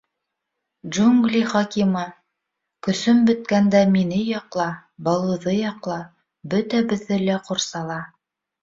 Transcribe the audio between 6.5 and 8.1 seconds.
бөтәбеҙҙе лә ҡурсала.